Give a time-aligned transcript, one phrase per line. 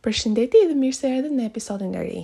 [0.00, 2.20] Përshëndetje dhe mirë se erdhët në episodin e ri.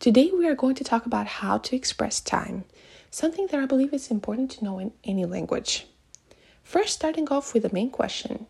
[0.00, 2.64] Today we are going to talk about how to express time,
[3.10, 5.86] something that I believe is important to know in any language.
[6.64, 8.46] First, starting off with the main question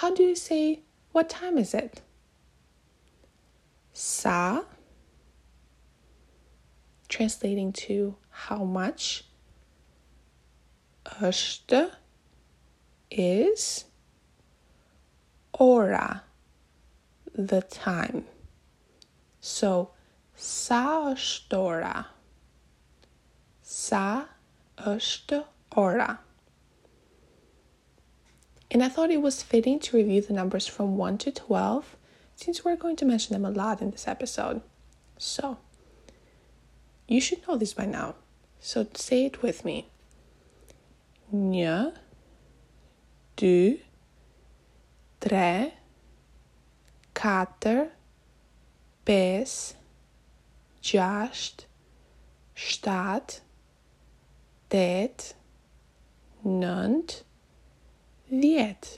[0.00, 0.80] How do you say,
[1.12, 2.02] What time is it?
[3.92, 4.64] Sa,
[7.08, 9.22] translating to how much,
[11.22, 11.92] është,
[13.12, 13.84] is,
[15.52, 16.24] ora,
[17.34, 18.24] the time.
[19.40, 19.90] So,
[20.34, 21.14] sa
[21.52, 22.06] ora?
[23.62, 24.24] Sa
[25.76, 26.20] ora?
[28.70, 31.96] And I thought it was fitting to review the numbers from 1 to 12
[32.36, 34.62] since we're going to mention them a lot in this episode.
[35.18, 35.58] So,
[37.06, 38.16] you should know this by now.
[38.60, 39.88] So say it with me.
[41.32, 41.92] Një,
[43.36, 43.82] dy,
[45.20, 45.74] tre,
[47.24, 47.86] katër,
[49.08, 49.78] pesë,
[50.84, 51.64] gjasht,
[52.52, 53.38] shtatë,
[54.74, 55.30] tetë,
[56.44, 57.22] nëntë,
[58.28, 58.92] dhjetë,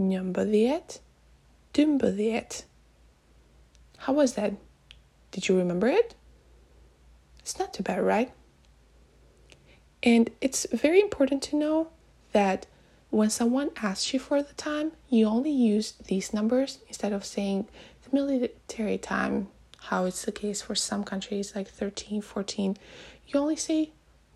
[0.00, 1.00] njëmbëdhjetë,
[1.76, 2.64] dymbëdhjetë.
[4.06, 4.56] How was that?
[5.32, 6.14] Did you remember it?
[7.40, 8.32] It's not too bad, right?
[10.02, 11.88] And it's very important to know
[12.32, 12.64] that
[13.12, 17.68] when someone asks you for the time, you only use these numbers instead of saying
[18.04, 19.48] the military time,
[19.80, 22.78] how it's the case for some countries like 13, 14.
[23.26, 23.90] You only say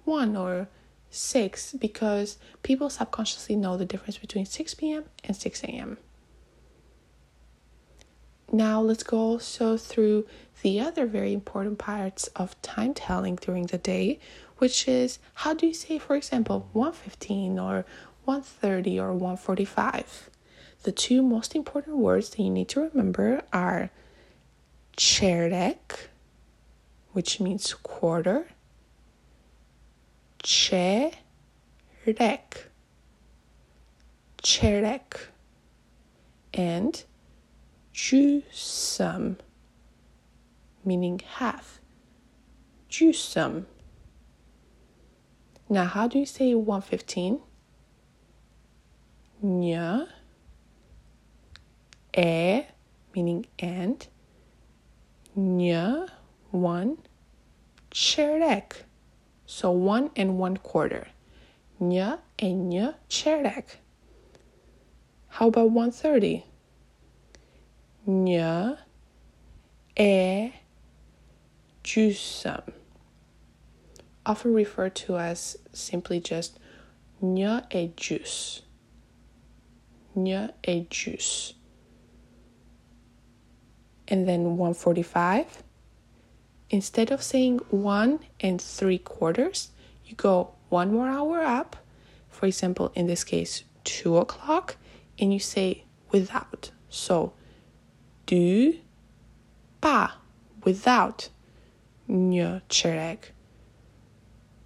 [0.05, 0.69] one or
[1.09, 5.05] six because people subconsciously know the difference between 6 p.m.
[5.25, 5.97] and 6 a.m.
[8.53, 10.27] Now, let's go also through
[10.61, 14.21] the other very important parts of time telling during the day,
[14.59, 17.87] which is how do you say, for example, 115 or
[18.27, 20.31] 130 or 145.
[20.83, 23.91] The two most important words that you need to remember are
[24.97, 26.09] qerek,
[27.13, 28.49] which means quarter,
[30.43, 31.15] qerek,
[34.43, 35.21] qerek,
[36.53, 37.05] and
[37.95, 39.39] jusum,
[40.85, 41.81] meaning half,
[42.91, 43.67] jusum.
[45.69, 47.41] Now, how do you say 115?
[49.47, 50.09] Një,
[52.19, 52.67] e,
[53.15, 54.09] meaning and,
[55.37, 56.09] një,
[56.51, 56.97] one,
[57.93, 58.83] qerek.
[59.47, 61.07] So one and one quarter.
[61.81, 63.77] Një and një qerek.
[65.29, 66.45] How about 130?
[68.09, 68.79] Një,
[69.97, 70.53] e,
[71.85, 72.73] jusum.
[74.25, 76.59] Often referred to as simply just
[77.23, 78.66] një e jus
[80.17, 81.55] një e gjys.
[84.09, 85.63] And then 145.
[86.71, 89.71] Instead of saying one and three quarters,
[90.05, 91.77] you go one more hour up.
[92.29, 94.77] For example, in this case, two o'clock,
[95.19, 96.71] and you say without.
[96.89, 97.33] So,
[98.27, 98.79] du
[99.81, 100.19] pa,
[100.65, 101.29] without
[102.09, 103.31] një qerek.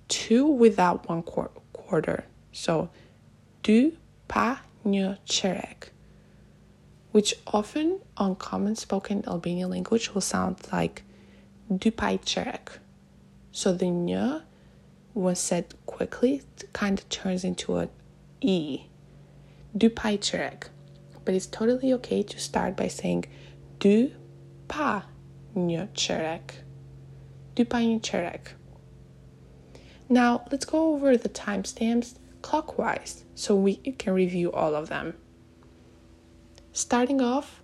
[0.08, 2.24] Two without one quarter.
[2.52, 2.90] So,
[3.62, 3.96] du
[4.26, 5.90] pa një qerek,
[7.12, 11.02] which often on common spoken Albanian language will sound like
[11.70, 12.78] dypaj qerek.
[13.52, 14.42] So the një,
[15.12, 16.42] when said quickly,
[16.72, 17.88] kind of turns into a
[18.40, 18.86] e.
[19.76, 20.68] Dypaj qerek.
[21.24, 23.26] But it's totally okay to start by saying
[23.78, 24.14] dy
[24.68, 25.04] pa
[25.54, 26.62] një qerek.
[27.54, 28.54] Dy pa një qerek.
[30.08, 35.14] Now, let's go over the timestamps clockwise so we can review all of them.
[36.72, 37.62] Starting off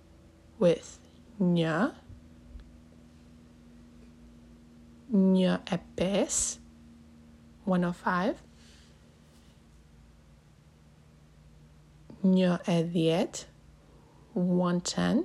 [0.59, 0.99] with
[1.31, 1.93] një
[5.71, 6.59] e pes,
[7.65, 8.41] 105,
[12.23, 13.45] një e dhjet,
[14.35, 15.23] 110,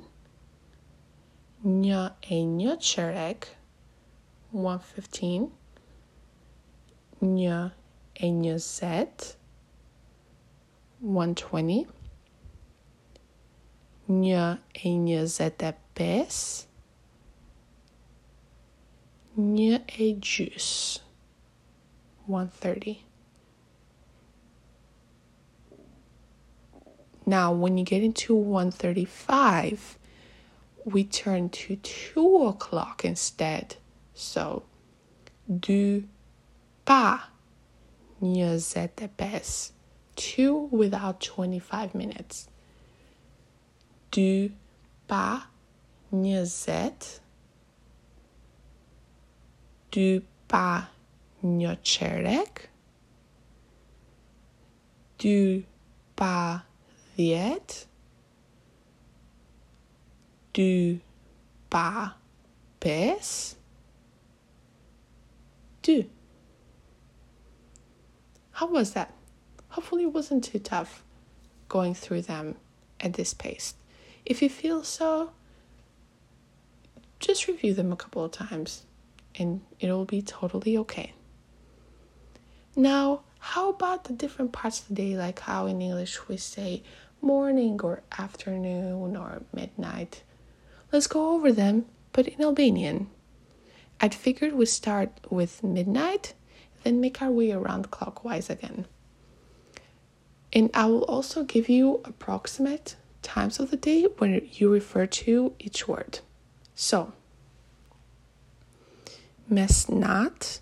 [1.64, 3.50] një e një qerek,
[4.52, 5.50] 115,
[7.22, 7.58] një
[8.14, 9.36] e njëzet,
[11.02, 11.86] 120
[14.08, 14.42] një
[14.86, 16.36] e njëzet e pes
[19.34, 20.68] një e gjys
[22.28, 23.00] 130
[27.24, 29.96] Now, when you get into 135,
[30.84, 33.76] we turn to 2 o'clock instead.
[34.12, 34.64] So,
[35.48, 36.04] du
[36.84, 37.28] pa.
[38.20, 39.72] Njëzet e pes
[40.16, 42.48] two without 25 minutes.
[44.10, 44.52] Du
[45.08, 45.46] pa
[46.10, 47.22] 20
[49.92, 50.08] dy
[50.48, 50.66] pa
[51.44, 52.66] një qerek
[55.20, 55.36] dy
[56.16, 56.36] pa
[57.16, 57.76] dhjet
[60.56, 60.68] dy
[61.72, 61.86] pa
[62.84, 63.32] pes
[65.84, 65.98] dy
[68.60, 69.12] how was that
[69.72, 71.04] hopefully it wasn't too tough
[71.68, 72.54] going through them
[73.00, 73.74] at this pace
[74.24, 75.32] if you feel so
[77.18, 78.84] just review them a couple of times
[79.36, 81.12] and it'll be totally okay.
[82.76, 86.82] Now, how about the different parts of the day, like how in English we say
[87.20, 90.22] morning or afternoon or midnight?
[90.90, 93.08] Let's go over them, but in Albanian.
[94.00, 96.34] I'd figured we'd start with midnight,
[96.82, 98.86] then make our way around clockwise again.
[100.52, 105.54] And I will also give you approximate times of the day when you refer to
[105.58, 106.20] each word.
[106.74, 107.12] So,
[109.50, 110.60] mesnat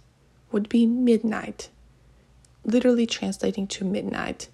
[0.53, 1.71] would be midnight,
[2.65, 4.49] literally translating to midnight.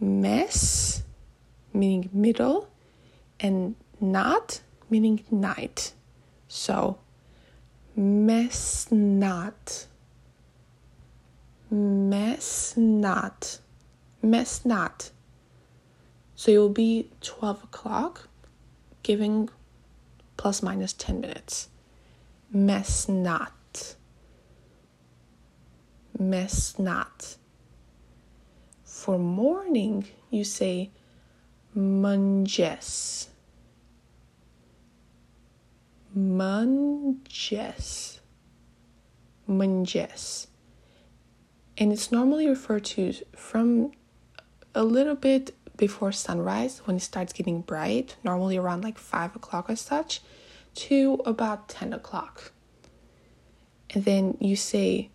[0.00, 1.04] Mes
[1.74, 2.68] meaning middle,
[3.40, 5.92] and not meaning night.
[6.48, 6.98] So,
[7.98, 9.86] mesnat,
[11.72, 13.58] mesnat,
[14.24, 15.10] mesnat.
[16.34, 18.28] So it will be 12 o'clock,
[19.02, 19.48] giving
[20.36, 21.68] plus minus 10 minutes.
[22.54, 23.50] Mesnat.
[26.78, 27.36] not.
[28.84, 30.90] For morning, you say
[31.76, 33.26] munges.
[36.16, 38.20] Munges.
[39.48, 40.46] Munges.
[41.76, 43.90] And it's normally referred to from
[44.74, 49.68] a little bit before sunrise when it starts getting bright, normally around like five o'clock
[49.68, 50.20] or such,
[50.74, 52.52] to about 10 o'clock.
[53.90, 55.10] And then you say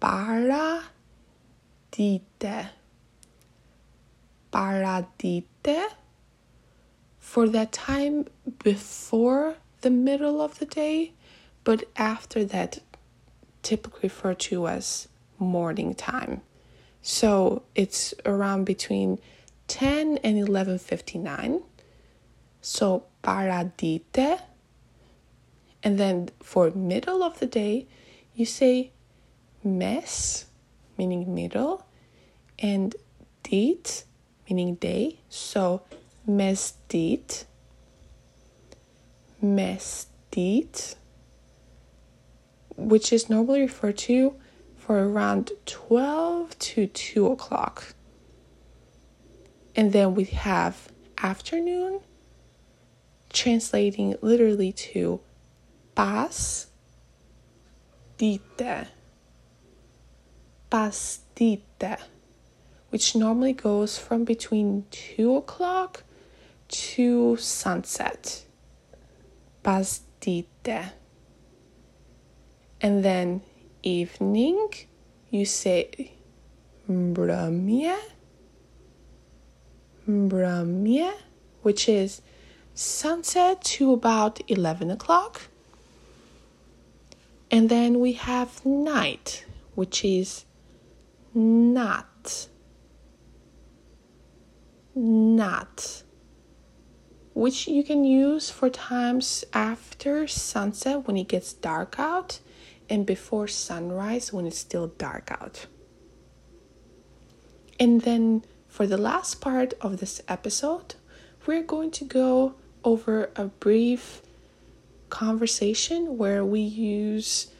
[0.00, 0.84] paradite.
[4.50, 5.46] Paradite
[7.18, 8.26] for that time
[8.62, 11.12] before the middle of the day,
[11.64, 12.80] but after that,
[13.62, 15.08] typically referred to as
[15.38, 16.42] morning time.
[17.02, 19.18] So it's around between
[19.66, 21.62] 10 and 11:59.
[22.60, 24.40] So paradite.
[25.82, 27.88] And then for middle of the day,
[28.34, 28.92] you say
[29.64, 30.46] mes,
[30.96, 31.84] meaning middle,
[32.58, 32.94] and
[33.42, 34.04] dit,
[34.48, 35.18] meaning day.
[35.28, 35.82] So
[36.28, 37.46] mesdit,
[39.42, 40.94] mesdit,
[42.76, 44.36] which is normally referred to
[44.86, 47.94] for around 12 to 2 o'clock.
[49.76, 50.88] And then we have
[51.18, 52.00] afternoon,
[53.32, 55.20] translating literally to
[55.94, 56.66] pas
[58.18, 58.88] dite.
[60.68, 61.98] Pas dite,
[62.90, 66.02] which normally goes from between 2 o'clock
[66.68, 68.42] to sunset.
[69.62, 70.92] Pas dite.
[72.80, 73.42] And then
[73.82, 74.68] evening,
[75.30, 76.12] you say
[76.88, 77.96] mbrëmje,
[80.08, 81.12] mbrëmje,
[81.62, 82.22] which is
[82.74, 85.42] sunset to about 11 o'clock.
[87.50, 90.44] And then we have night, which is
[91.34, 92.48] not,
[94.94, 96.02] not,
[97.34, 102.40] which you can use for times after sunset when it gets dark out
[102.92, 105.64] and before sunrise when it's still dark out.
[107.80, 110.94] And then for the last part of this episode,
[111.46, 114.20] we're going to go over a brief
[115.08, 117.50] conversation where we use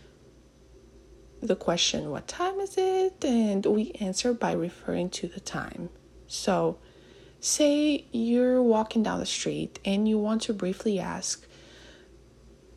[1.40, 3.24] the question, What time is it?
[3.24, 5.88] and we answer by referring to the time.
[6.26, 6.76] So,
[7.40, 11.46] say you're walking down the street and you want to briefly ask,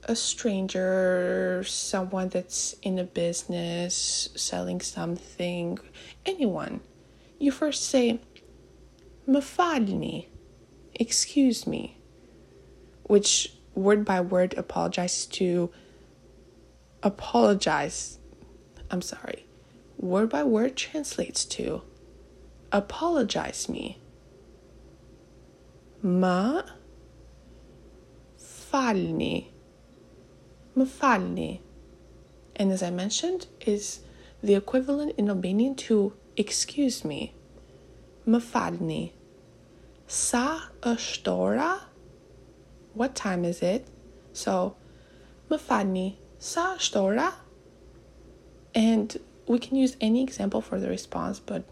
[0.06, 5.80] a stranger, someone that's in a business, selling something,
[6.26, 6.80] anyone,
[7.40, 8.20] you first say,
[9.28, 10.28] Më falni,
[10.94, 11.98] excuse me,
[13.04, 15.72] which word by word apologizes to
[17.02, 18.20] apologize.
[18.92, 19.48] I'm sorry.
[19.98, 21.82] Word by word translates to
[22.72, 23.98] apologize me.
[26.04, 26.70] Më
[28.38, 29.55] falni
[30.76, 31.62] Më falni.
[32.56, 34.00] And as I mentioned, is
[34.42, 37.34] the equivalent in Albanian to excuse me.
[38.28, 39.12] Më falni.
[40.08, 41.80] Sa është
[42.94, 43.88] what time is it?
[44.34, 44.76] So,
[45.50, 47.34] më falni, sa është?
[48.74, 49.18] And
[49.48, 51.64] we can use any example for the response, but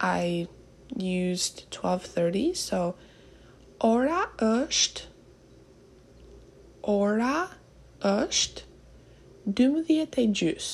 [0.00, 0.48] I
[0.96, 2.94] used 12:30, so
[3.80, 5.02] ora është
[6.82, 7.48] ora
[8.04, 8.62] është
[9.46, 10.68] 12 e gjys.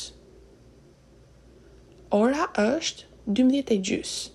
[2.11, 4.31] Ora është 12 e gjys.